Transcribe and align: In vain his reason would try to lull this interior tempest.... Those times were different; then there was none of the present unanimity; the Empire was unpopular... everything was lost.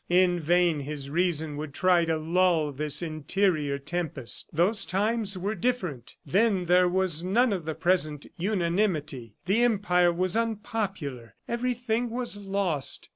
In 0.09 0.39
vain 0.39 0.79
his 0.79 1.11
reason 1.11 1.57
would 1.57 1.75
try 1.75 2.05
to 2.05 2.17
lull 2.17 2.71
this 2.71 3.03
interior 3.03 3.77
tempest.... 3.77 4.49
Those 4.51 4.83
times 4.83 5.37
were 5.37 5.53
different; 5.53 6.15
then 6.25 6.65
there 6.65 6.89
was 6.89 7.21
none 7.23 7.53
of 7.53 7.65
the 7.65 7.75
present 7.75 8.25
unanimity; 8.35 9.35
the 9.45 9.61
Empire 9.61 10.11
was 10.11 10.35
unpopular... 10.35 11.35
everything 11.47 12.09
was 12.09 12.35
lost. 12.37 13.09